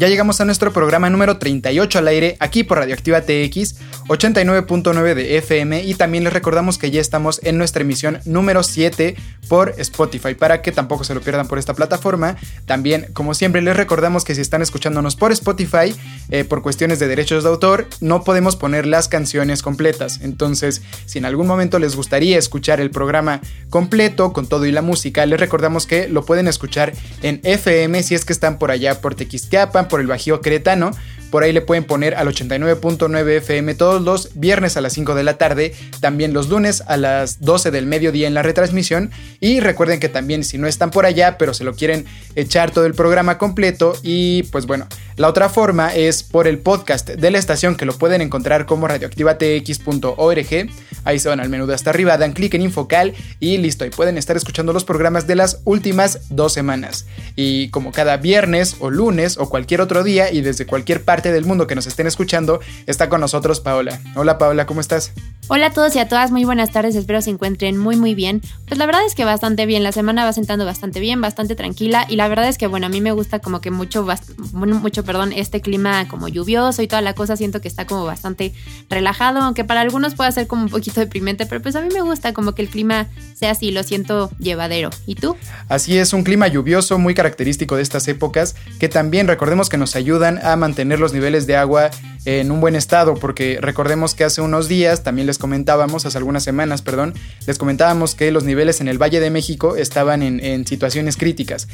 [0.00, 3.74] Ya llegamos a nuestro programa número 38 al aire, aquí por Radioactiva TX,
[4.08, 9.14] 89.9 de FM y también les recordamos que ya estamos en nuestra emisión número 7
[9.50, 12.36] por Spotify, para que tampoco se lo pierdan por esta plataforma.
[12.64, 15.94] También, como siempre, les recordamos que si están escuchándonos por Spotify,
[16.30, 20.20] eh, por cuestiones de derechos de autor, no podemos poner las canciones completas.
[20.22, 24.80] Entonces, si en algún momento les gustaría escuchar el programa completo, con todo y la
[24.80, 29.02] música, les recordamos que lo pueden escuchar en FM si es que están por allá
[29.02, 30.92] por Tequisquiapan, por el Bajío Cretano.
[31.30, 35.24] Por ahí le pueden poner al 89.9 FM todos los viernes a las 5 de
[35.24, 39.10] la tarde, también los lunes a las 12 del mediodía en la retransmisión.
[39.40, 42.86] Y recuerden que también si no están por allá, pero se lo quieren echar todo
[42.86, 44.86] el programa completo y pues bueno,
[45.16, 48.88] la otra forma es por el podcast de la estación que lo pueden encontrar como
[48.88, 50.70] radioactivatx.org.
[51.04, 53.90] Ahí se van al menú de hasta arriba, dan clic en Infocal y listo, y
[53.90, 57.06] pueden estar escuchando los programas de las últimas dos semanas.
[57.36, 61.44] Y como cada viernes o lunes o cualquier otro día y desde cualquier parte del
[61.44, 64.00] mundo que nos estén escuchando, está con nosotros Paola.
[64.16, 65.12] Hola Paola, ¿cómo estás?
[65.52, 68.40] Hola a todos y a todas, muy buenas tardes, espero se encuentren muy muy bien.
[68.68, 72.06] Pues la verdad es que bastante bien, la semana va sentando bastante bien, bastante tranquila
[72.08, 74.06] y la verdad es que bueno, a mí me gusta como que mucho,
[74.52, 78.54] mucho, perdón, este clima como lluvioso y toda la cosa, siento que está como bastante
[78.88, 82.02] relajado, aunque para algunos pueda ser como un poquito deprimente, pero pues a mí me
[82.02, 84.90] gusta como que el clima sea así, lo siento llevadero.
[85.04, 85.36] ¿Y tú?
[85.68, 89.96] Así es, un clima lluvioso muy característico de estas épocas que también recordemos que nos
[89.96, 91.90] ayudan a mantener los niveles de agua
[92.24, 96.44] en un buen estado, porque recordemos que hace unos días también les comentábamos, hace algunas
[96.44, 97.14] semanas, perdón,
[97.48, 101.66] les comentábamos que los niveles en el Valle de México estaban en, situaciones críticas.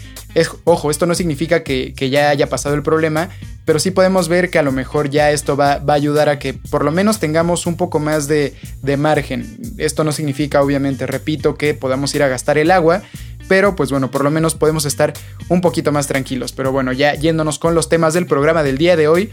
[0.65, 3.29] ojo, esto no significa que, ya haya pasado el problema,
[3.67, 6.55] pero sí podemos ver que a lo mejor ya esto va, a ayudar a que
[6.55, 9.59] por lo menos tengamos un poco más de, de margen.
[9.77, 13.03] Esto no significa, obviamente, repito, que podamos ir a gastar el agua,
[13.49, 15.13] pero pues bueno, por lo menos podemos estar
[15.49, 16.53] un poquito más tranquilos.
[16.53, 19.33] Pero bueno, ya yéndonos con los temas del programa del día de hoy,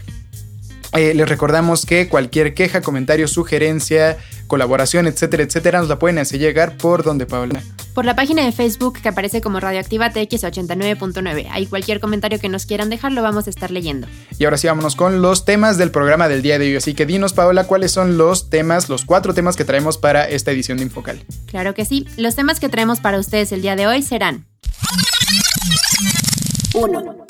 [0.94, 4.16] eh, les recordamos que cualquier queja, comentario, sugerencia,
[4.46, 7.62] colaboración, etcétera, etcétera, nos la pueden hacer llegar por donde, Paula.
[7.94, 11.48] Por la página de Facebook que aparece como Radioactiva TX89.9.
[11.50, 14.06] Ahí cualquier comentario que nos quieran dejar lo vamos a estar leyendo.
[14.38, 16.76] Y ahora sí, vámonos con los temas del programa del día de hoy.
[16.76, 20.50] Así que dinos, Paola, cuáles son los temas, los cuatro temas que traemos para esta
[20.50, 21.24] edición de Infocal.
[21.46, 22.06] Claro que sí.
[22.16, 24.46] Los temas que traemos para ustedes el día de hoy serán.
[26.74, 27.24] 1.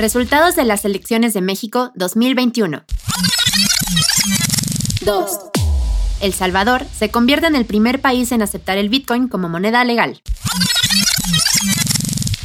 [0.00, 2.84] Resultados de las elecciones de México 2021.
[5.02, 5.30] 2.
[6.22, 10.22] El Salvador se convierte en el primer país en aceptar el Bitcoin como moneda legal.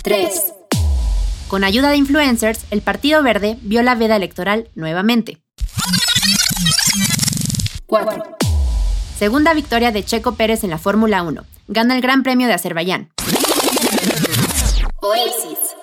[0.03, 0.53] 3.
[1.47, 5.37] Con ayuda de influencers, el Partido Verde vio la veda electoral nuevamente.
[7.85, 8.37] 4.
[9.17, 11.45] Segunda victoria de Checo Pérez en la Fórmula 1.
[11.69, 13.11] Gana el Gran Premio de Azerbaiyán.
[14.99, 15.74] Oasis.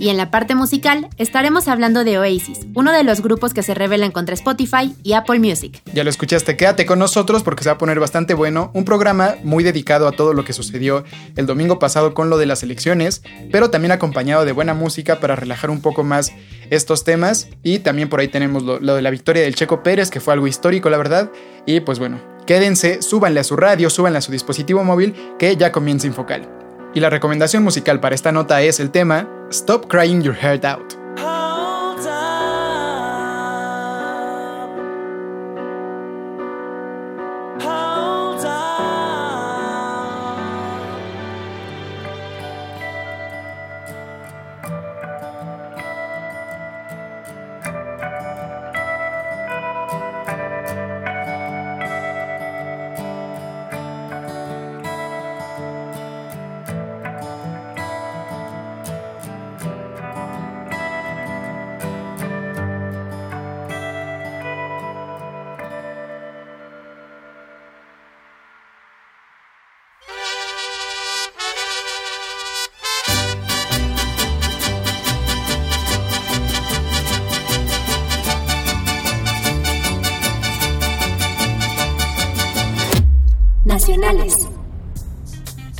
[0.00, 3.74] Y en la parte musical estaremos hablando de Oasis, uno de los grupos que se
[3.74, 5.82] rebelan contra Spotify y Apple Music.
[5.92, 9.34] Ya lo escuchaste, quédate con nosotros porque se va a poner bastante bueno, un programa
[9.42, 11.04] muy dedicado a todo lo que sucedió
[11.36, 15.36] el domingo pasado con lo de las elecciones, pero también acompañado de buena música para
[15.36, 16.32] relajar un poco más
[16.70, 20.20] estos temas y también por ahí tenemos lo, de la victoria del Checo Pérez, que
[20.20, 21.30] fue algo histórico la verdad,
[21.66, 25.70] y pues bueno, quédense, súbanle a su radio, súbanle a su dispositivo móvil que ya
[25.70, 26.69] comienza Infocal.
[26.94, 30.99] Y la recomendación musical para esta nota es el tema Stop Crying Your Heart Out.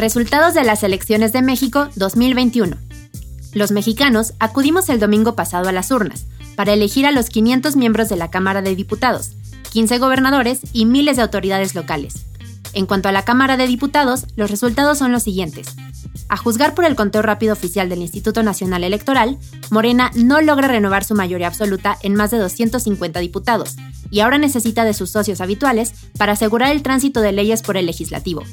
[0.01, 2.75] Resultados de las elecciones de México 2021.
[3.53, 6.25] Los mexicanos acudimos el domingo pasado a las urnas
[6.57, 9.33] para elegir a los 500 miembros de la Cámara de Diputados,
[9.73, 12.15] 15 gobernadores y miles de autoridades locales.
[12.73, 15.67] En cuanto a la Cámara de Diputados, los resultados son los siguientes.
[16.31, 19.37] A juzgar por el conteo rápido oficial del Instituto Nacional Electoral,
[19.69, 23.77] Morena no logra renovar su mayoría absoluta en más de 250 diputados,
[24.11, 27.85] y ahora necesita de sus socios habituales para asegurar el tránsito de leyes por el
[27.85, 28.45] legislativo.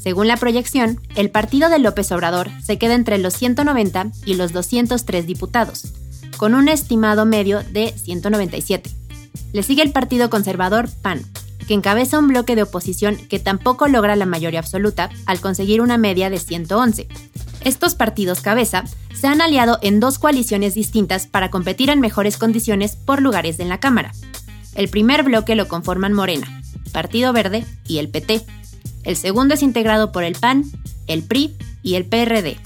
[0.00, 4.52] Según la proyección, el partido de López Obrador se queda entre los 190 y los
[4.52, 5.92] 203 diputados,
[6.38, 8.90] con un estimado medio de 197.
[9.52, 11.22] Le sigue el Partido Conservador PAN,
[11.68, 15.98] que encabeza un bloque de oposición que tampoco logra la mayoría absoluta al conseguir una
[15.98, 17.06] media de 111.
[17.62, 22.96] Estos partidos cabeza se han aliado en dos coaliciones distintas para competir en mejores condiciones
[22.96, 24.12] por lugares en la Cámara.
[24.74, 28.46] El primer bloque lo conforman Morena, Partido Verde y el PT.
[29.02, 30.64] El segundo es integrado por el PAN,
[31.06, 32.58] el PRI y el PRD.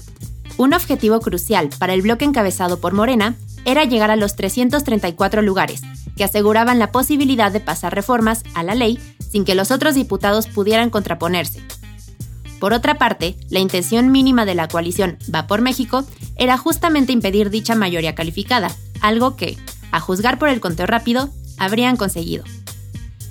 [0.57, 3.35] Un objetivo crucial para el bloque encabezado por Morena
[3.65, 5.81] era llegar a los 334 lugares,
[6.15, 8.99] que aseguraban la posibilidad de pasar reformas a la ley
[9.29, 11.61] sin que los otros diputados pudieran contraponerse.
[12.59, 16.05] Por otra parte, la intención mínima de la coalición Va por México
[16.37, 18.71] era justamente impedir dicha mayoría calificada,
[19.01, 19.57] algo que,
[19.91, 22.43] a juzgar por el conteo rápido, habrían conseguido.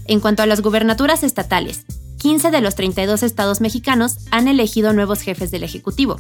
[0.06, 1.86] En cuanto a las gubernaturas estatales,
[2.25, 6.17] 15 de los 32 estados mexicanos han elegido nuevos jefes del Ejecutivo.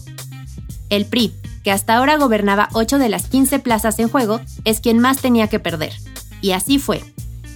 [0.90, 4.98] El PRI, que hasta ahora gobernaba 8 de las 15 plazas en juego, es quien
[4.98, 5.94] más tenía que perder.
[6.42, 7.02] Y así fue,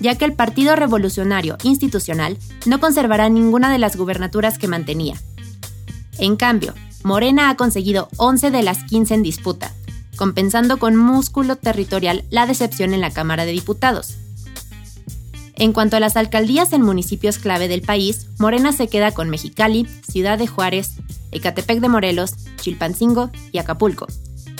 [0.01, 5.21] ya que el Partido Revolucionario Institucional no conservará ninguna de las gubernaturas que mantenía.
[6.17, 6.73] En cambio,
[7.03, 9.75] Morena ha conseguido 11 de las 15 en disputa,
[10.17, 14.17] compensando con músculo territorial la decepción en la Cámara de Diputados.
[15.59, 19.89] En cuanto a las alcaldías en municipios clave del país, Morena se queda con Mexicali,
[20.09, 20.93] Ciudad de Juárez,
[21.33, 24.07] Ecatepec de Morelos, Chilpancingo y Acapulco.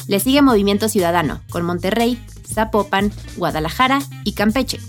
[0.09, 2.21] Le sigue Movimiento Ciudadano, con Monterrey,
[2.53, 4.81] Zapopan, Guadalajara y Campeche.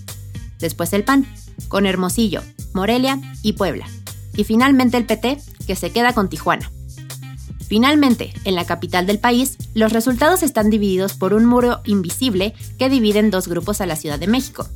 [0.57, 1.27] Después el PAN,
[1.67, 2.41] con Hermosillo,
[2.73, 3.85] Morelia y Puebla.
[4.35, 6.71] Y finalmente el PT, que se queda con Tijuana.
[7.67, 12.89] Finalmente, en la capital del país, los resultados están divididos por un muro invisible que
[12.89, 14.67] divide en dos grupos a la Ciudad de México.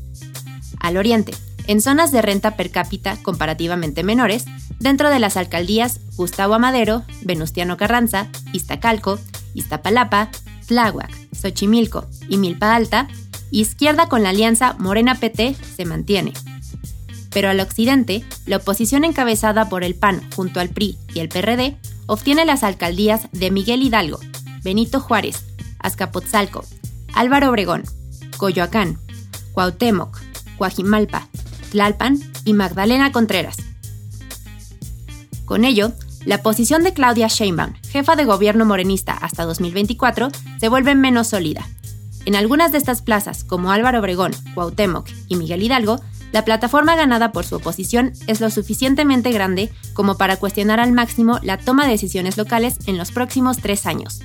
[0.83, 1.33] Al oriente,
[1.65, 4.45] en zonas de renta per cápita comparativamente menores,
[4.79, 9.17] dentro de las alcaldías Gustavo Amadero, Venustiano Carranza, Iztacalco,
[9.53, 10.29] Iztapalapa,
[10.67, 13.07] Tláhuac, Xochimilco y Milpa Alta,
[13.49, 16.33] izquierda con la alianza Morena PT se mantiene.
[17.31, 21.77] Pero al occidente, la oposición encabezada por el PAN junto al PRI y el PRD
[22.07, 24.19] obtiene las alcaldías de Miguel Hidalgo,
[24.63, 25.45] Benito Juárez,
[25.79, 26.65] Azcapotzalco,
[27.13, 27.83] Álvaro Obregón,
[28.37, 28.99] Coyoacán,
[29.53, 30.19] Cuauhtémoc,
[30.63, 31.27] Coajimalpa,
[31.71, 33.57] Tlalpan y Magdalena Contreras.
[35.43, 35.91] Con ello,
[36.23, 40.29] la posición de Claudia Sheinbaum, jefa de gobierno morenista hasta 2024,
[40.61, 41.67] se vuelve menos sólida.
[42.23, 45.99] En algunas de estas plazas, como Álvaro Obregón, Cuauhtémoc y Miguel Hidalgo,
[46.31, 51.39] la plataforma ganada por su oposición es lo suficientemente grande como para cuestionar al máximo
[51.43, 54.21] la toma de decisiones locales en los próximos tres años.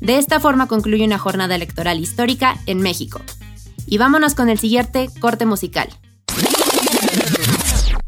[0.00, 3.20] De esta forma concluye una jornada electoral histórica en México.
[3.90, 5.88] Y vámonos con el siguiente corte musical.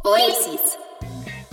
[0.04, 0.60] Oasis.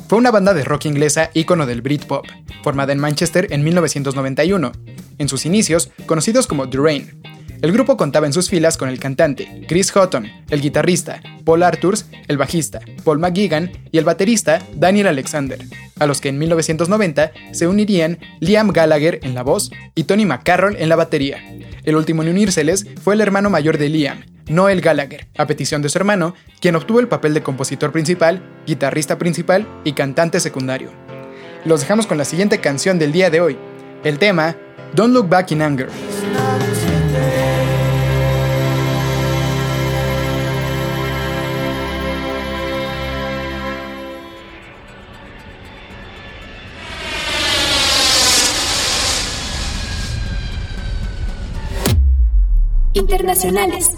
[0.10, 2.26] Fue una banda de rock inglesa ícono del Britpop,
[2.62, 4.74] formada en Manchester en 1991.
[5.18, 7.22] En sus inicios, conocidos como The Rain.
[7.62, 12.06] El grupo contaba en sus filas con el cantante Chris Houghton, el guitarrista Paul Arthurs,
[12.28, 15.60] el bajista Paul McGuigan y el baterista Daniel Alexander,
[16.00, 20.76] a los que en 1990 se unirían Liam Gallagher en la voz y Tony McCarroll
[20.78, 21.44] en la batería.
[21.84, 25.90] El último en unírseles fue el hermano mayor de Liam, Noel Gallagher, a petición de
[25.90, 30.92] su hermano, quien obtuvo el papel de compositor principal, guitarrista principal y cantante secundario.
[31.66, 33.58] Los dejamos con la siguiente canción del día de hoy,
[34.04, 34.56] el tema
[34.94, 35.90] Don't Look Back in Anger.
[52.98, 53.92] Internacionales.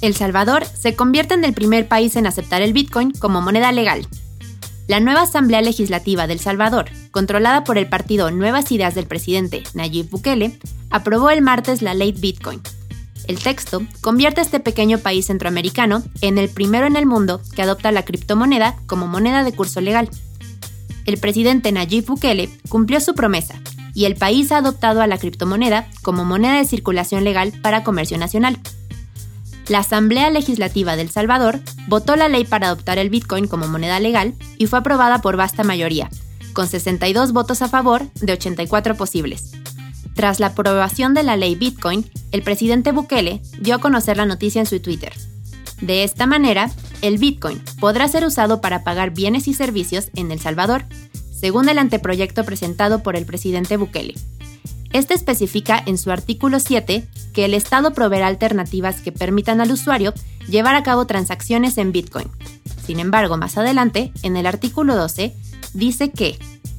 [0.00, 4.06] El Salvador se convierte en el primer país en aceptar el Bitcoin como moneda legal.
[4.88, 10.10] La nueva Asamblea Legislativa del Salvador, controlada por el partido Nuevas Ideas del presidente Nayib
[10.10, 10.58] Bukele,
[10.90, 12.60] aprobó el martes la ley Bitcoin.
[13.26, 17.62] El texto convierte a este pequeño país centroamericano en el primero en el mundo que
[17.62, 20.08] adopta la criptomoneda como moneda de curso legal.
[21.04, 23.60] El presidente Nayib Bukele cumplió su promesa
[23.94, 28.18] y el país ha adoptado a la criptomoneda como moneda de circulación legal para comercio
[28.18, 28.58] nacional.
[29.68, 34.34] la Asamblea Legislativa del Salvador votó la ley para adoptar el Bitcoin como moneda legal
[34.58, 36.10] y fue aprobada por vasta mayoría,
[36.52, 39.52] con 62 votos a favor de 84 posibles.
[40.14, 44.60] Tras la aprobación de la ley Bitcoin, el presidente Bukele dio a conocer la noticia
[44.60, 45.12] en su Twitter.
[45.80, 46.70] De esta manera,
[47.00, 50.84] el Bitcoin podrá ser usado para pagar bienes y servicios en El Salvador,
[51.42, 54.14] según el anteproyecto presentado por el presidente Bukele.
[54.92, 60.14] Este especifica en su artículo 7 que el Estado proveerá alternativas que permitan al usuario
[60.48, 62.28] llevar a cabo transacciones en Bitcoin.
[62.86, 65.34] Sin embargo, más adelante, en el artículo 12,
[65.74, 66.38] dice que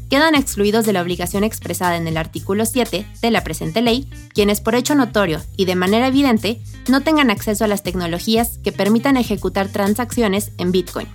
[0.09, 4.61] quedan excluidos de la obligación expresada en el artículo 7 de la presente ley quienes
[4.61, 9.17] por hecho notorio y de manera evidente no tengan acceso a las tecnologías que permitan
[9.17, 11.07] ejecutar transacciones en Bitcoin.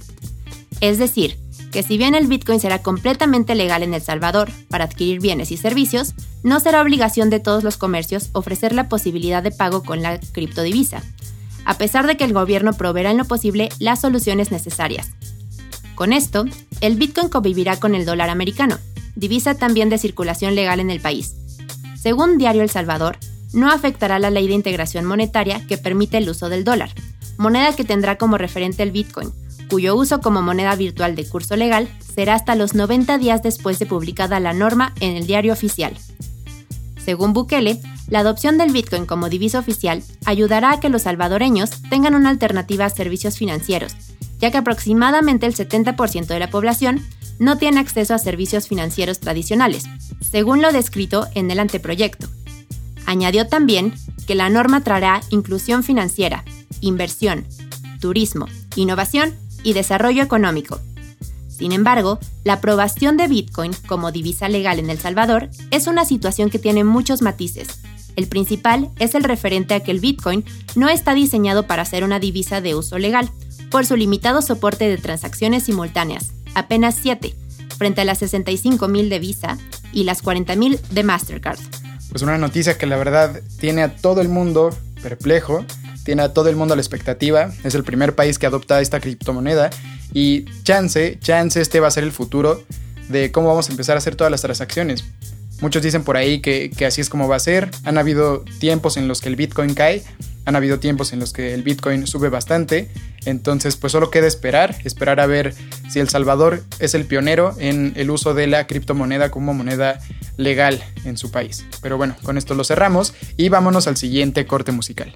[0.83, 1.38] Es decir,
[1.70, 5.56] que si bien el Bitcoin será completamente legal en El Salvador para adquirir bienes y
[5.56, 10.18] servicios, no será obligación de todos los comercios ofrecer la posibilidad de pago con la
[10.18, 11.02] criptodivisa,
[11.64, 15.10] a pesar de que el gobierno proveerá en lo posible las soluciones necesarias.
[15.94, 16.44] Con esto,
[16.80, 18.78] el Bitcoin convivirá con el dólar americano,
[19.16, 21.34] divisa también de circulación legal en el país.
[22.00, 23.18] Según Diario El Salvador,
[23.52, 26.90] no afectará la ley de integración monetaria que permite el uso del dólar,
[27.37, 29.32] moneda que tendrá como referente el Bitcoin,
[29.68, 33.87] cuyo uso como moneda virtual de curso legal será hasta los 90 días después de
[33.87, 35.96] publicada la norma en el diario oficial.
[37.04, 42.14] Según Bukele, la adopción del Bitcoin como divisa oficial ayudará a que los salvadoreños tengan
[42.14, 43.94] una alternativa a servicios financieros,
[44.38, 47.02] ya que aproximadamente el 70% de la población
[47.38, 49.84] no tiene acceso a servicios financieros tradicionales,
[50.20, 52.28] según lo descrito en el anteproyecto.
[53.06, 53.94] Añadió también
[54.26, 56.44] que la norma traerá inclusión financiera,
[56.80, 57.46] inversión,
[58.00, 58.46] turismo,
[58.76, 60.81] innovación y desarrollo económico.
[61.49, 66.50] Sin embargo, la aprobación de Bitcoin como divisa legal en El Salvador es una situación
[66.50, 67.81] que tiene muchos matices.
[68.15, 70.45] El principal es el referente a que el Bitcoin
[70.77, 73.31] no está diseñado para ser una divisa de uso legal,
[73.71, 77.35] por su limitado soporte de transacciones simultáneas, apenas 7,
[77.77, 79.59] frente a las 65.000 de Visa
[79.93, 81.59] y las 40.000 de Mastercard.
[82.11, 84.71] Pues una noticia que la verdad tiene a todo el mundo
[85.03, 85.65] perplejo
[86.09, 88.99] tiene a todo el mundo a la expectativa, es el primer país que adopta esta
[88.99, 89.69] criptomoneda
[90.15, 92.65] y chance, chance este va a ser el futuro
[93.11, 95.05] de cómo vamos a empezar a hacer todas las transacciones.
[95.61, 97.71] Muchos dicen por ahí que, así es como va a ser.
[97.85, 100.03] Han habido tiempos en los que el Bitcoin cae,
[100.47, 102.88] han habido tiempos en los que el Bitcoin sube bastante.
[103.27, 105.55] Entonces, pues solo queda esperar, esperar a ver
[105.91, 110.00] si El Salvador es el pionero en el uso de la criptomoneda como moneda
[110.38, 111.67] legal en su país.
[111.83, 115.15] Pero bueno, con esto lo cerramos y vámonos al siguiente corte musical.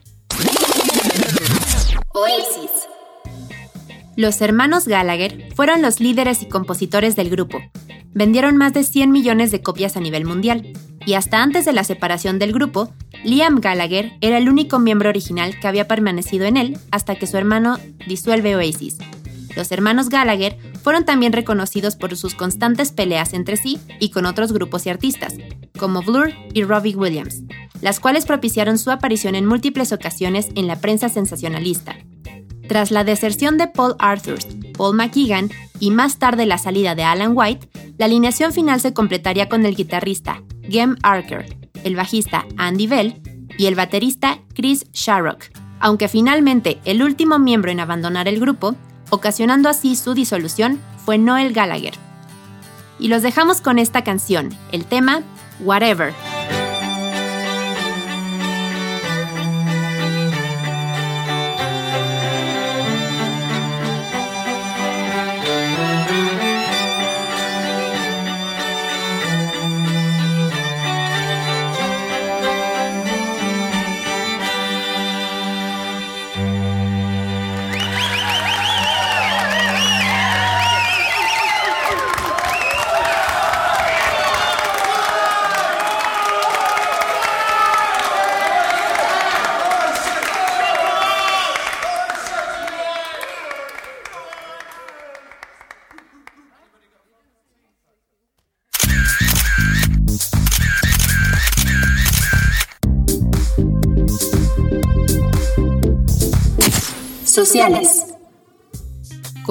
[2.23, 2.71] Oasis.
[4.15, 7.59] Los hermanos Gallagher fueron los líderes y compositores del grupo.
[8.15, 10.73] Vendieron más de 100 millones de copias a nivel mundial,
[11.05, 12.93] y hasta antes de la separación del grupo,
[13.25, 17.37] Liam Gallagher era el único miembro original que había permanecido en él hasta que su
[17.39, 18.99] hermano disuelve Oasis.
[19.57, 24.53] Los hermanos Gallagher fueron también reconocidos por sus constantes peleas entre sí y con otros
[24.53, 25.35] grupos y artistas,
[25.77, 27.43] como Blur y Robbie Williams,
[27.83, 31.97] las cuales propiciaron su aparición en múltiples ocasiones en la prensa sensacionalista.
[32.69, 34.47] Tras la deserción de Paul Arthurs,
[34.79, 39.49] Paul McKeegan y más tarde la salida de Alan White, la alineación final se completaría
[39.49, 43.21] con el guitarrista Gem Archer, el bajista Andy Bell
[43.59, 45.45] y el baterista Chris Sharrock,
[45.81, 48.77] aunque finalmente el último miembro en abandonar el grupo,
[49.11, 51.95] ocasionando así su disolución, fue Noel Gallagher.
[53.01, 55.23] Y los dejamos con esta canción, el tema
[55.61, 56.15] Whatever.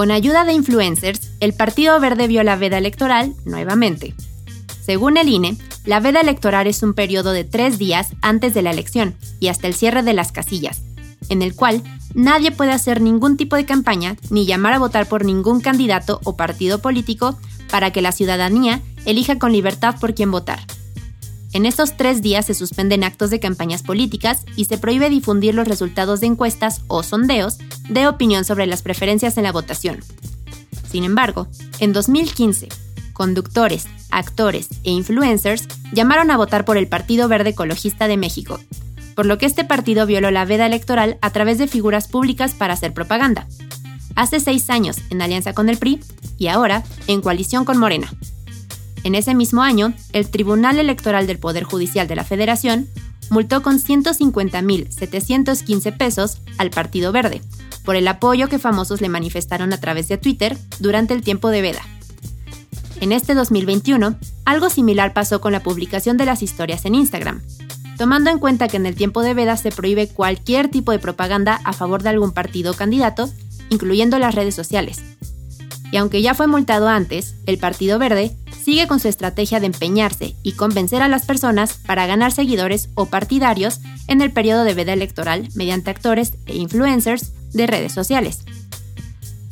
[0.01, 4.15] Con ayuda de influencers, el Partido Verde vio la veda electoral nuevamente.
[4.83, 8.71] Según el INE, la veda electoral es un periodo de tres días antes de la
[8.71, 10.81] elección y hasta el cierre de las casillas,
[11.29, 11.83] en el cual
[12.15, 16.35] nadie puede hacer ningún tipo de campaña ni llamar a votar por ningún candidato o
[16.35, 17.37] partido político
[17.69, 20.61] para que la ciudadanía elija con libertad por quién votar.
[21.53, 25.67] En estos tres días se suspenden actos de campañas políticas y se prohíbe difundir los
[25.67, 27.57] resultados de encuestas o sondeos
[27.89, 29.99] de opinión sobre las preferencias en la votación.
[30.89, 31.47] Sin embargo,
[31.79, 32.69] en 2015,
[33.11, 38.59] conductores, actores e influencers llamaron a votar por el Partido Verde Ecologista de México,
[39.13, 42.75] por lo que este partido violó la veda electoral a través de figuras públicas para
[42.75, 43.45] hacer propaganda.
[44.15, 45.99] Hace seis años en alianza con el PRI
[46.37, 48.09] y ahora en coalición con Morena.
[49.03, 52.87] En ese mismo año, el Tribunal Electoral del Poder Judicial de la Federación
[53.29, 57.41] multó con 150.715 pesos al Partido Verde
[57.83, 61.61] por el apoyo que famosos le manifestaron a través de Twitter durante el tiempo de
[61.61, 61.81] veda.
[62.99, 67.41] En este 2021, algo similar pasó con la publicación de las historias en Instagram,
[67.97, 71.59] tomando en cuenta que en el tiempo de veda se prohíbe cualquier tipo de propaganda
[71.63, 73.29] a favor de algún partido o candidato,
[73.69, 75.01] incluyendo las redes sociales.
[75.91, 80.35] Y aunque ya fue multado antes, el Partido Verde sigue con su estrategia de empeñarse
[80.43, 84.93] y convencer a las personas para ganar seguidores o partidarios en el periodo de veda
[84.93, 88.39] electoral mediante actores e influencers de redes sociales.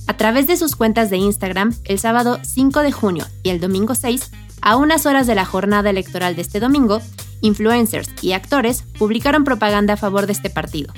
[0.08, 3.96] A través de sus cuentas de Instagram, el sábado 5 de junio y el domingo
[3.96, 7.02] 6, a unas horas de la jornada electoral de este domingo,
[7.42, 10.94] influencers y actores publicaron propaganda a favor de este partido.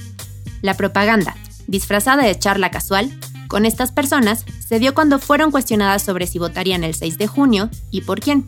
[0.61, 1.35] La propaganda,
[1.67, 3.11] disfrazada de charla casual,
[3.51, 7.69] con estas personas se dio cuando fueron cuestionadas sobre si votarían el 6 de junio
[7.91, 8.45] y por quién,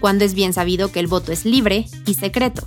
[0.00, 2.66] cuando es bien sabido que el voto es libre y secreto.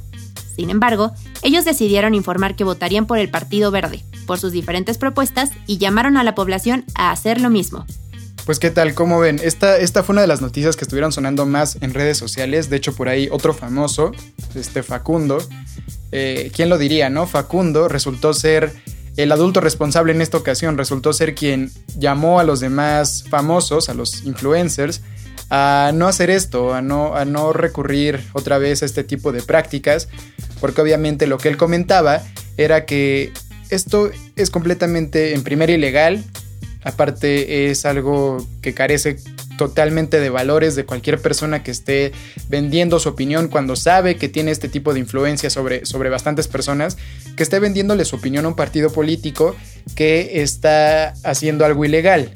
[0.56, 1.12] Sin embargo,
[1.44, 6.16] ellos decidieron informar que votarían por el Partido Verde, por sus diferentes propuestas y llamaron
[6.16, 7.86] a la población a hacer lo mismo.
[8.46, 9.42] Pues qué tal, ¿cómo ven?
[9.44, 12.70] Esta, esta fue una de las noticias que estuvieron sonando más en redes sociales.
[12.70, 14.14] De hecho, por ahí otro famoso,
[14.56, 15.46] este Facundo.
[16.14, 17.28] Eh, ¿Quién lo diría, no?
[17.28, 18.72] Facundo resultó ser
[19.18, 23.96] el adulto responsable en esta ocasión resultó ser quien llamó a los demás famosos, a
[23.96, 25.02] los influencers,
[25.50, 29.42] a no hacer esto, a no, a no recurrir otra vez a este tipo de
[29.42, 30.08] prácticas,
[30.62, 32.22] porque obviamente lo que él comentaba
[32.58, 33.32] era que
[33.70, 36.24] esto es completamente en primera ilegal,
[36.84, 39.18] aparte es algo que carece
[39.58, 42.14] totalmente de valores de cualquier persona que esté
[42.48, 46.98] vendiendo su opinión cuando sabe que tiene este tipo de influencia sobre, sobre bastantes personas,
[47.36, 49.56] que esté vendiéndole su opinión a un partido político
[49.96, 52.32] que está haciendo algo ilegal.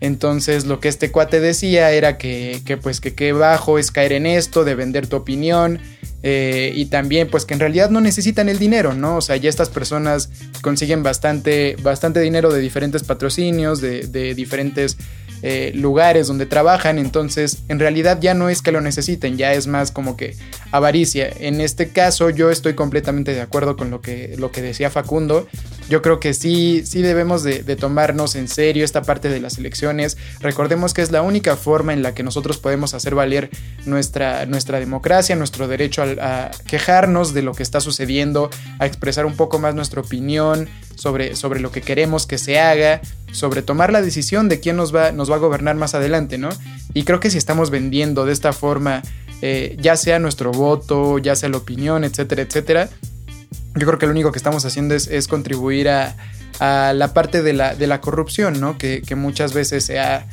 [0.00, 4.12] Entonces lo que este cuate decía era que, que pues que qué bajo es caer
[4.12, 5.78] en esto, de vender tu opinión,
[6.24, 9.16] eh, y también pues que en realidad no necesitan el dinero, ¿no?
[9.16, 10.28] O sea, ya estas personas
[10.60, 14.96] consiguen bastante, bastante dinero de diferentes patrocinios, de, de diferentes
[15.42, 19.66] eh, lugares donde trabajan, entonces en realidad ya no es que lo necesiten, ya es
[19.66, 20.36] más como que
[20.70, 21.28] avaricia.
[21.40, 25.48] En este caso yo estoy completamente de acuerdo con lo que, lo que decía Facundo.
[25.92, 30.16] Yo creo que sí, sí debemos de, tomarnos en serio esta parte de las elecciones.
[30.40, 33.50] Recordemos que es la única forma en la que nosotros podemos hacer valer
[33.84, 39.36] nuestra, nuestra democracia, nuestro derecho a, quejarnos de lo que está sucediendo, a expresar un
[39.36, 44.00] poco más nuestra opinión sobre, sobre lo que queremos que se haga sobre tomar la
[44.00, 46.48] decisión de quién nos va, nos va a gobernar más adelante, ¿no?
[46.94, 49.02] Y creo que si estamos vendiendo de esta forma,
[49.42, 52.88] eh, ya sea nuestro voto, ya sea la opinión, etcétera, etcétera,
[53.74, 56.14] yo creo que lo único que estamos haciendo es, contribuir a,
[56.60, 58.78] la parte de la, corrupción, ¿no?
[58.78, 60.26] Que, muchas veces se ha,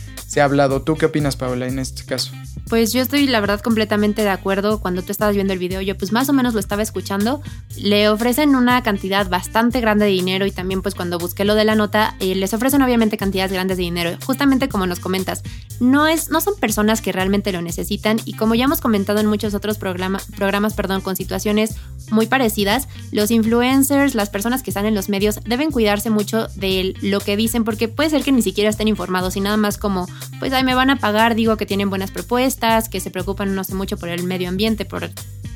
[0.44, 0.82] hablado.
[0.82, 2.32] ¿Tú qué opinas, Paula, en este caso?
[2.70, 4.80] Pues yo estoy la verdad completamente de acuerdo.
[4.80, 7.42] Cuando tú estabas viendo el video, yo pues más o menos lo estaba escuchando.
[7.78, 11.66] Le ofrecen una cantidad bastante grande de dinero y también pues cuando busqué lo de
[11.66, 14.12] la nota, eh, les ofrecen obviamente cantidades grandes de dinero.
[14.24, 15.42] Justamente como nos comentas,
[15.80, 19.26] no, es, no son personas que realmente lo necesitan y como ya hemos comentado en
[19.26, 20.28] muchos otros programas
[20.76, 21.76] perdón, con situaciones
[22.12, 26.94] muy parecidas, los influencers, las personas que están en los medios deben cuidarse mucho de
[27.02, 30.08] lo que dicen porque puede ser que ni siquiera estén informados y nada más como
[30.40, 33.64] pues ahí me van a pagar, digo que tienen buenas propuestas, que se preocupan no
[33.64, 35.10] sé mucho por el medio ambiente, por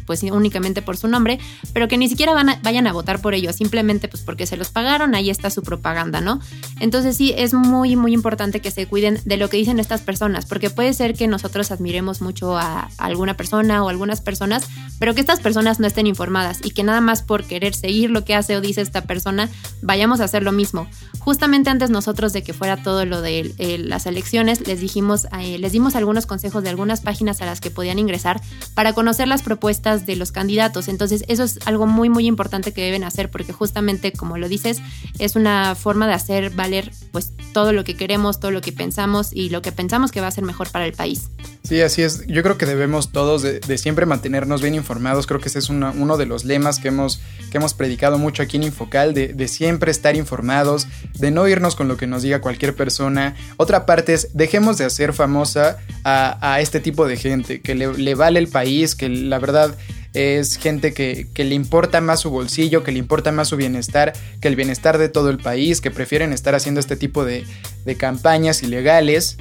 [0.06, 1.40] pues únicamente por su nombre,
[1.74, 4.70] pero que ni siquiera van vayan a votar por ellos, simplemente pues porque se los
[4.70, 6.40] pagaron, ahí está su propaganda, ¿no?
[6.80, 10.46] Entonces sí, es muy, muy importante que se cuiden de lo que dicen estas personas,
[10.46, 14.68] porque puede ser que nosotros admiremos mucho a alguna persona o algunas personas,
[15.00, 18.26] pero que estas personas no estén informadas y que nada más por querer seguir lo
[18.26, 19.50] que hace o dice esta persona,
[19.82, 20.88] vayamos a hacer lo mismo.
[21.20, 25.58] Justamente antes nosotros de que fuera todo lo de eh, las elecciones, les dijimos, eh,
[25.58, 28.42] les dimos algunos consejos de algunas páginas a las que podían ingresar
[28.74, 30.88] para conocer las propuestas de los candidatos.
[30.88, 34.82] Entonces, eso es algo muy, muy importante que deben hacer, porque justamente, como lo dices,
[35.20, 39.32] es una forma de hacer valer pues todo lo que queremos, todo lo que pensamos
[39.32, 41.30] y lo que pensamos que va a ser mejor para el país.
[41.64, 42.26] Sí, así es.
[42.28, 45.28] Yo creo que debemos todos de, siempre mantenernos bien informados.
[45.28, 48.58] Creo que ese es uno de los lemas que hemos, que hemos predicado mucho aquí
[48.58, 52.42] en Infocal, de, de siempre estar informados, de no irnos con lo que nos diga
[52.42, 53.36] cualquier persona.
[53.58, 58.40] Otra parte es, dejemos de hacer famosa a, este tipo de gente, que le, vale
[58.40, 59.76] el país, que la verdad
[60.14, 64.48] es gente que, le importa más su bolsillo, que le importa más su bienestar, que
[64.48, 67.46] el bienestar de todo el país, que prefieren estar haciendo este tipo de,
[67.86, 69.38] de campañas ilegales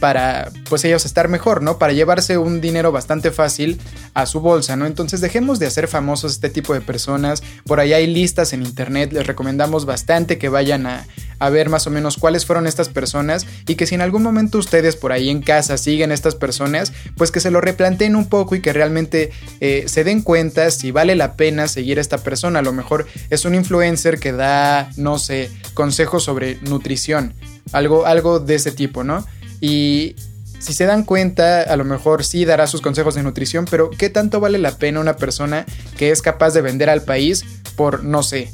[0.00, 1.78] para pues ellos estar mejor, ¿no?
[1.78, 3.80] Para llevarse un dinero bastante fácil
[4.14, 4.86] a su bolsa, ¿no?
[4.86, 7.42] Entonces dejemos de hacer famosos este tipo de personas.
[7.64, 11.06] Por ahí hay listas en internet, les recomendamos bastante que vayan a,
[11.50, 14.96] ver más o menos cuáles fueron estas personas y que si en algún momento ustedes
[14.96, 18.60] por ahí en casa siguen estas personas, pues que se lo replanteen un poco y
[18.60, 19.30] que realmente
[19.60, 22.60] eh, se den cuenta si vale la pena seguir a esta persona.
[22.60, 27.34] A lo mejor es un influencer que da, no sé, consejos sobre nutrición,
[27.72, 29.24] algo, algo de ese tipo, ¿no?
[29.60, 30.16] Y
[30.58, 34.10] si se dan cuenta, a lo mejor sí dará sus consejos de nutrición, pero ¿qué
[34.10, 35.66] tanto vale la pena una persona
[35.96, 37.44] que es capaz de vender al país
[37.76, 38.52] por, no sé,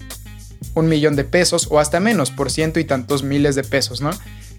[0.74, 4.10] un millón de pesos o hasta menos, por ciento y tantos miles de pesos, ¿no?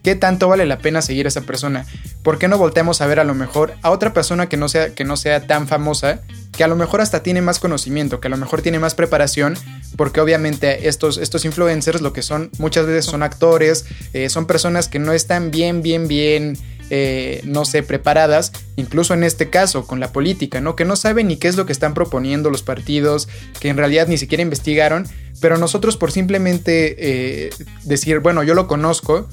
[0.04, 1.86] ¿Qué tanto vale la pena seguir a esa persona?
[2.24, 4.94] ¿Por qué no volteamos a ver a lo mejor a otra persona que no sea,
[4.94, 8.30] que no sea tan famosa, que a lo mejor hasta tiene más conocimiento, que a
[8.30, 9.56] lo mejor tiene más preparación,
[9.96, 14.90] porque obviamente estos, estos influencers lo que son muchas veces son actores, eh, son personas
[14.90, 16.58] que no están bien, bien, bien,
[16.90, 20.76] eh, no sé, preparadas, incluso en este caso con la política, ¿no?
[20.76, 23.30] Que no saben ni qué es lo que están proponiendo los partidos,
[23.62, 25.08] que en realidad ni siquiera investigaron,
[25.40, 27.50] pero nosotros por simplemente eh,
[27.84, 29.28] decir, bueno, yo lo conozco,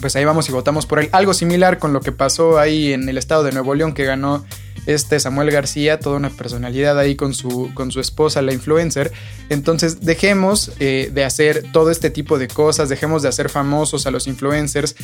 [0.00, 1.08] pues ahí vamos y votamos por él.
[1.12, 4.44] Algo similar con lo que pasó ahí en el estado de Nuevo León que ganó
[4.86, 9.12] este Samuel García, toda una personalidad ahí con su, con su esposa, la influencer.
[9.48, 14.10] Entonces dejemos eh, de hacer todo este tipo de cosas, dejemos de hacer famosos a
[14.10, 14.94] los influencers,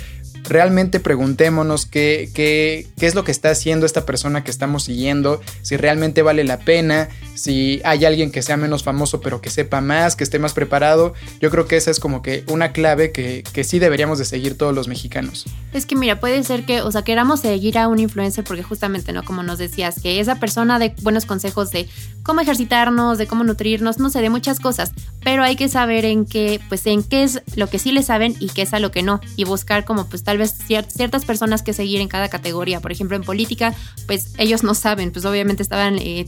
[0.45, 5.41] realmente preguntémonos qué, qué, qué, es lo que está haciendo esta persona que estamos siguiendo,
[5.63, 9.81] si realmente vale la pena, si hay alguien que sea menos famoso pero que sepa
[9.81, 11.15] más, que esté más preparado.
[11.41, 14.57] Yo creo que esa es como que una clave que, que sí deberíamos de seguir
[14.57, 15.47] todos los mexicanos.
[15.73, 19.13] Es que mira, puede ser que, o sea, queramos seguir a un influencer porque justamente,
[19.13, 19.25] ¿no?
[19.25, 21.89] Como nos decías, que esa persona de buenos consejos de
[22.23, 26.27] cómo ejercitarnos, de cómo nutrirnos, no sé, de muchas cosas, pero hay que saber en
[26.27, 28.91] qué, pues en qué es lo que sí le saben y qué es a lo
[28.91, 32.81] que no, y buscar como pues tal vez ciertas personas que seguir en cada categoría.
[32.81, 33.75] Por ejemplo, en política,
[34.07, 36.27] pues ellos no saben, pues obviamente estaban eh,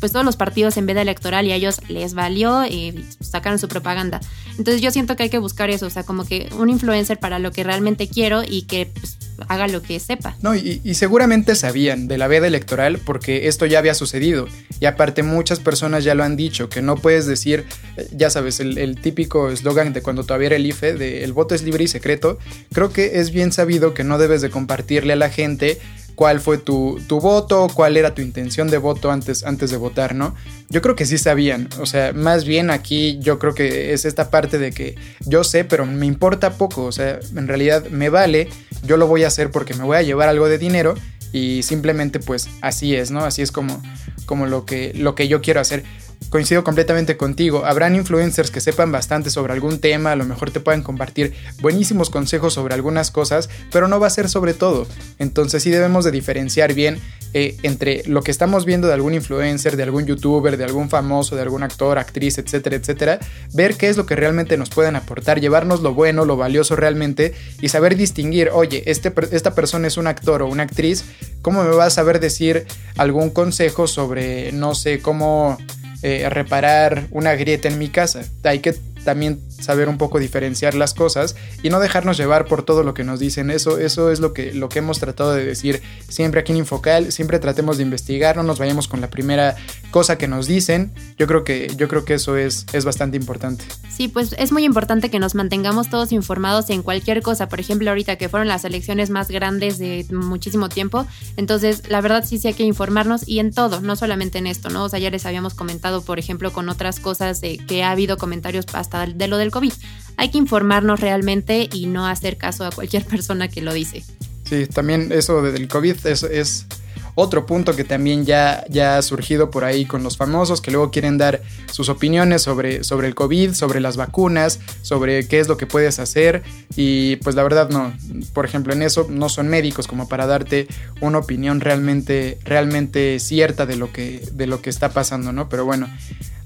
[0.00, 3.68] pues todos los partidos en veda electoral y a ellos les valió y sacaron su
[3.68, 4.20] propaganda.
[4.58, 7.38] Entonces yo siento que hay que buscar eso, o sea, como que un influencer para
[7.38, 10.36] lo que realmente quiero y que pues, haga lo que sepa.
[10.42, 14.48] No, y, seguramente sabían de la veda electoral porque esto ya había sucedido.
[14.80, 17.64] Y aparte muchas personas ya lo han dicho, que no puedes decir,
[17.96, 21.54] eh, ya sabes, el, típico eslogan de cuando todavía era el IFE, de el voto
[21.54, 22.38] es libre y secreto.
[22.72, 25.78] Creo que es bien sabido que no debes de compartirle a la gente
[26.20, 30.14] cuál fue tu, tu, voto, cuál era tu intención de voto antes, antes de votar,
[30.14, 30.34] ¿no?
[30.68, 34.30] Yo creo que sí sabían, o sea, más bien aquí yo creo que es esta
[34.30, 38.50] parte de que yo sé, pero me importa poco, o sea, en realidad me vale,
[38.82, 40.94] yo lo voy a hacer porque me voy a llevar algo de dinero
[41.32, 43.20] y simplemente pues así es, ¿no?
[43.20, 43.82] Así es como,
[44.26, 45.84] como lo, que, lo que yo quiero hacer
[46.28, 47.64] coincido completamente contigo.
[47.64, 52.10] Habrán influencers que sepan bastante sobre algún tema, a lo mejor te puedan compartir buenísimos
[52.10, 54.86] consejos sobre algunas cosas, pero no va a ser sobre todo.
[55.18, 57.00] Entonces sí debemos de diferenciar bien
[57.32, 61.36] eh, entre lo que estamos viendo de algún influencer, de algún youtuber, de algún famoso,
[61.36, 63.20] de algún actor, actriz, etcétera, etcétera,
[63.52, 67.32] ver qué es lo que realmente nos pueden aportar, llevarnos lo bueno, lo valioso realmente
[67.60, 71.04] y saber distinguir, oye, este, esta persona es un actor o una actriz,
[71.40, 75.56] ¿cómo me va a saber decir algún consejo sobre, no sé, cómo
[76.02, 78.22] eh, reparar una grieta en mi casa.
[78.44, 82.82] Hay que también saber un poco diferenciar las cosas y no dejarnos llevar por todo
[82.82, 83.50] lo que nos dicen.
[83.50, 87.12] Eso, eso es lo que, lo que hemos tratado de decir siempre aquí en Infocal.
[87.12, 89.56] Siempre tratemos de investigar, no nos vayamos con la primera
[89.90, 90.92] cosa que nos dicen.
[91.18, 93.64] Yo creo que, yo creo que eso es, es bastante importante.
[93.88, 97.48] Sí, pues es muy importante que nos mantengamos todos informados en cualquier cosa.
[97.48, 101.06] Por ejemplo, ahorita que fueron las elecciones más grandes de muchísimo tiempo.
[101.36, 104.70] Entonces, la verdad sí, sí hay que informarnos y en todo, no solamente en esto,
[104.70, 104.84] ¿no?
[104.84, 108.16] O sea, ya les habíamos comentado, por ejemplo, con otras cosas de que ha habido
[108.16, 109.72] comentarios hasta de lo del COVID.
[110.16, 114.04] Hay que informarnos realmente y no hacer caso a cualquier persona que lo dice.
[114.48, 116.66] Sí, también eso del COVID es, es
[117.14, 120.90] otro punto que también ya, ya ha surgido por ahí con los famosos que luego
[120.90, 125.56] quieren dar sus opiniones sobre, sobre el COVID, sobre las vacunas, sobre qué es lo
[125.56, 126.42] que puedes hacer
[126.76, 127.92] y pues la verdad no,
[128.32, 130.66] por ejemplo en eso no son médicos como para darte
[131.00, 135.48] una opinión realmente, realmente cierta de lo que, de lo que está pasando, ¿no?
[135.48, 135.88] Pero bueno,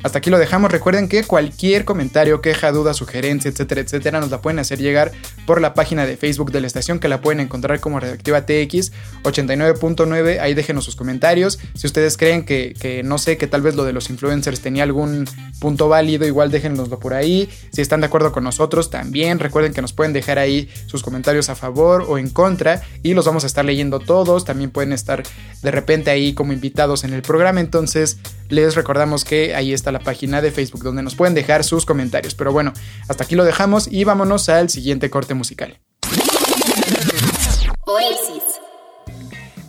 [0.05, 0.71] hasta aquí lo dejamos.
[0.71, 5.13] Recuerden que cualquier comentario, queja, duda, sugerencia, etcétera, etcétera, nos la pueden hacer llegar
[5.47, 8.93] por la página de Facebook de la estación que la pueden encontrar como Redactiva TX
[9.23, 10.41] 89.9.
[10.41, 11.59] Ahí déjenos sus comentarios.
[11.75, 15.27] Si ustedes creen que, no sé, que tal vez lo de los influencers tenía algún
[15.59, 17.49] punto válido, igual déjenoslo por ahí.
[17.73, 21.49] Si están de acuerdo con nosotros, también recuerden que nos pueden dejar ahí sus comentarios
[21.49, 24.45] a favor o en contra y los vamos a estar leyendo todos.
[24.45, 25.23] También pueden estar
[25.63, 30.01] de repente ahí como invitados en el programa, entonces les recordamos que ahí está la
[30.01, 32.35] página de Facebook donde nos pueden dejar sus comentarios.
[32.35, 32.73] Pero bueno,
[33.09, 35.81] hasta aquí lo dejamos y vámonos al siguiente corte musical.
[37.87, 38.43] Oasis.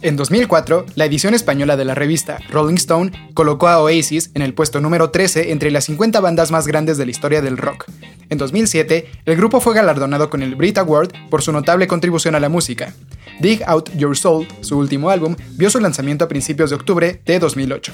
[0.02, 4.54] En 2004, la edición española de la revista Rolling Stone colocó a Oasis en el
[4.54, 7.86] puesto número 13 entre las 50 bandas más grandes de la historia del rock.
[8.30, 12.40] En 2007, el grupo fue galardonado con el Brit Award por su notable contribución a
[12.40, 12.94] la música.
[13.40, 17.40] Dig Out Your Soul, su último álbum, vio su lanzamiento a principios de octubre de
[17.40, 17.94] 2008.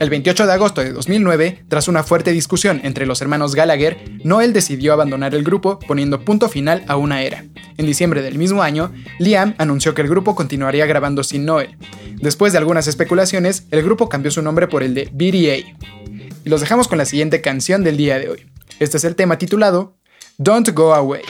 [0.00, 4.52] El 28 de agosto de 2009, tras una fuerte discusión entre los hermanos Gallagher, Noel
[4.52, 7.44] decidió abandonar el grupo poniendo punto final a una era.
[7.78, 11.76] En diciembre del mismo año, Liam anunció que el grupo continuaría grabando sin Noel.
[12.14, 15.56] Después de algunas especulaciones, el grupo cambió su nombre por el de BDA.
[16.44, 18.46] Y los dejamos con la siguiente canción del día de hoy.
[18.78, 19.96] Este es el tema titulado
[20.36, 21.22] Don't Go Away.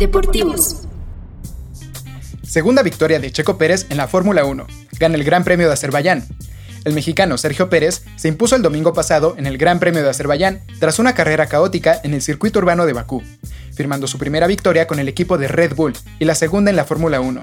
[0.00, 0.88] Deportivos.
[2.42, 4.66] Segunda victoria de Checo Pérez en la Fórmula 1.
[4.98, 6.24] Gana el Gran Premio de Azerbaiyán.
[6.86, 10.62] El mexicano Sergio Pérez se impuso el domingo pasado en el Gran Premio de Azerbaiyán
[10.78, 13.22] tras una carrera caótica en el circuito urbano de Bakú,
[13.74, 16.86] firmando su primera victoria con el equipo de Red Bull y la segunda en la
[16.86, 17.42] Fórmula 1.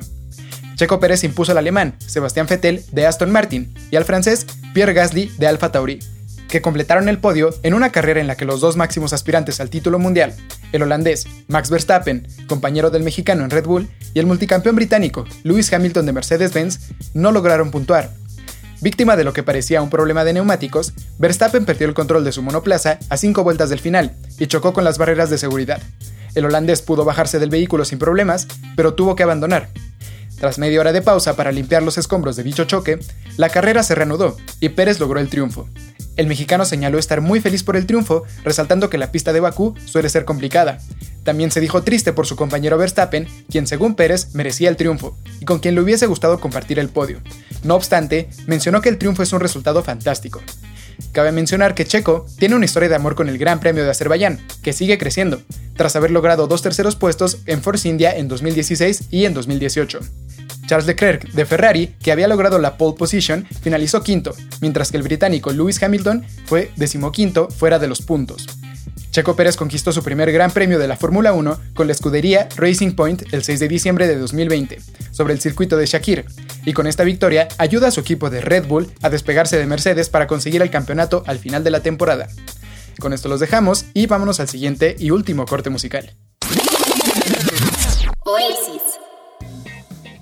[0.78, 5.32] Checo Pérez impuso al alemán Sebastián Vettel de Aston Martin y al francés Pierre Gasly
[5.38, 6.00] de Alfa Tauri,
[6.48, 9.70] que completaron el podio en una carrera en la que los dos máximos aspirantes al
[9.70, 10.34] título mundial,
[10.72, 15.72] el holandés Max Verstappen, compañero del mexicano en Red Bull, y el multicampeón británico Lewis
[15.72, 16.80] Hamilton de Mercedes-Benz,
[17.14, 18.14] no lograron puntuar.
[18.80, 22.44] Víctima de lo que parecía un problema de neumáticos, Verstappen perdió el control de su
[22.44, 25.82] monoplaza a cinco vueltas del final y chocó con las barreras de seguridad.
[26.36, 29.70] El holandés pudo bajarse del vehículo sin problemas, pero tuvo que abandonar.
[30.40, 33.00] Tras media hora de pausa para limpiar los escombros de dicho choque,
[33.38, 35.68] la carrera se reanudó y Pérez logró el triunfo.
[36.18, 39.76] El mexicano señaló estar muy feliz por el triunfo, resaltando que la pista de Bakú
[39.86, 40.80] suele ser complicada.
[41.24, 45.46] También se dijo triste por su compañero Verstappen, quien según Pérez merecía el triunfo, y
[45.46, 47.22] con quien le hubiese gustado compartir el podio.
[47.64, 50.42] No obstante, mencionó que el triunfo es un resultado fantástico.
[51.12, 54.40] Cabe mencionar que Checo tiene una historia de amor con el Gran Premio de Azerbaiyán,
[54.62, 55.42] que sigue creciendo,
[55.76, 60.00] tras haber logrado dos terceros puestos en Force India en 2016 y en 2018.
[60.68, 65.04] Charles Leclerc de Ferrari, que había logrado la pole position, finalizó quinto, mientras que el
[65.04, 68.46] británico Lewis Hamilton fue decimoquinto fuera de los puntos.
[69.12, 72.92] Checo Pérez conquistó su primer Gran Premio de la Fórmula 1 con la escudería Racing
[72.92, 74.80] Point el 6 de diciembre de 2020,
[75.12, 76.26] sobre el circuito de Shakir,
[76.66, 80.10] y con esta victoria ayuda a su equipo de Red Bull a despegarse de Mercedes
[80.10, 82.28] para conseguir el campeonato al final de la temporada.
[83.00, 86.16] Con esto los dejamos y vámonos al siguiente y último corte musical.
[88.26, 88.84] Oasis.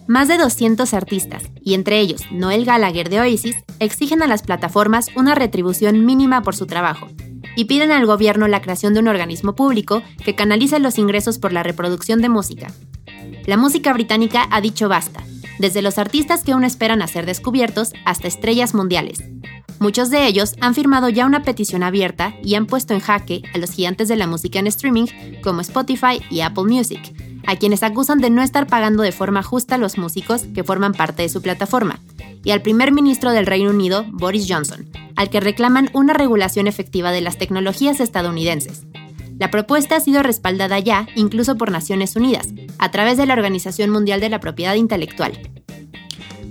[0.08, 5.08] Más de 200 artistas, y entre ellos Noel Gallagher de Oasis, exigen a las plataformas
[5.15, 7.08] una retribución mínima por su trabajo
[7.55, 11.53] y piden al gobierno la creación de un organismo público que canalice los ingresos por
[11.53, 12.67] la reproducción de música.
[13.45, 15.23] La música británica ha dicho basta,
[15.59, 19.23] desde los artistas que aún esperan a ser descubiertos hasta estrellas mundiales.
[19.79, 23.57] Muchos de ellos han firmado ya una petición abierta y han puesto en jaque a
[23.57, 25.05] los gigantes de la música en streaming
[25.43, 27.13] como Spotify y Apple Music,
[27.47, 30.93] a quienes acusan de no estar pagando de forma justa a los músicos que forman
[30.93, 31.99] parte de su plataforma,
[32.43, 37.12] y al primer ministro del Reino Unido, Boris Johnson, al que reclaman una regulación efectiva
[37.12, 38.84] de las tecnologías estadounidenses.
[39.38, 43.89] La propuesta ha sido respaldada ya incluso por Naciones Unidas, a través de la Organización
[43.89, 45.34] Mundial de la Propiedad Intelectual.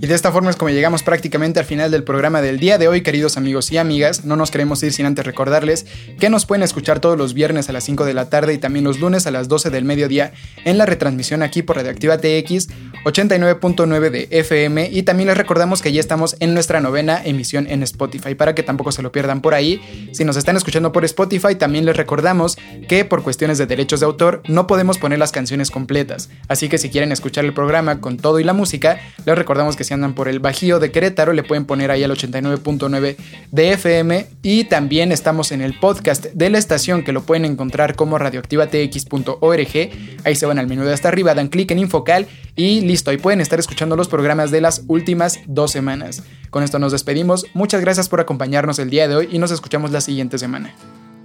[0.01, 2.87] Y de esta forma es como llegamos prácticamente al final del programa del día de
[2.87, 4.25] hoy, queridos amigos y amigas.
[4.25, 5.85] No nos queremos ir sin antes recordarles
[6.19, 8.83] que nos pueden escuchar todos los viernes a las 5 de la tarde y también
[8.83, 10.33] los lunes a las 12 del mediodía
[10.65, 12.67] en la retransmisión aquí por Radioactiva TX
[13.05, 14.89] 89.9 de FM.
[14.91, 18.63] Y también les recordamos que ya estamos en nuestra novena emisión en Spotify para que
[18.63, 20.09] tampoco se lo pierdan por ahí.
[20.11, 22.57] Si nos están escuchando por Spotify, también les recordamos
[22.89, 26.29] que por cuestiones de derechos de autor no podemos poner las canciones completas.
[26.49, 29.84] Así que si quieren escuchar el programa con todo y la música, les recordamos que
[29.85, 33.15] si andan por el Bajío de Querétaro, le pueden poner ahí al 89.9
[33.51, 34.27] de FM.
[34.43, 39.89] Y también estamos en el podcast de la estación que lo pueden encontrar como radioactivatx.org.
[40.23, 43.17] Ahí se van al menú de hasta arriba, dan clic en Infocal y listo, ahí
[43.17, 46.23] pueden estar escuchando los programas de las últimas dos semanas.
[46.49, 47.45] Con esto nos despedimos.
[47.53, 50.73] Muchas gracias por acompañarnos el día de hoy y nos escuchamos la siguiente semana.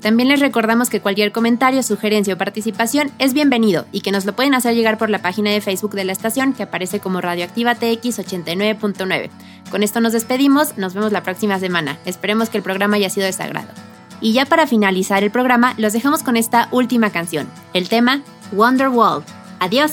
[0.00, 4.34] También les recordamos que cualquier comentario, sugerencia o participación es bienvenido y que nos lo
[4.34, 7.74] pueden hacer llegar por la página de Facebook de la estación que aparece como Radioactiva
[7.74, 9.30] TX 89.9.
[9.70, 11.98] Con esto nos despedimos, nos vemos la próxima semana.
[12.06, 13.68] Esperemos que el programa haya sido de su agrado.
[14.22, 19.22] Y ya para finalizar el programa, los dejamos con esta última canción, el tema Wonderwall.
[19.60, 19.92] Adiós.